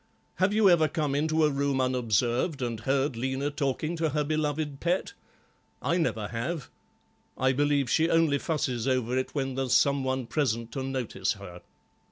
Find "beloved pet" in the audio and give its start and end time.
4.23-5.13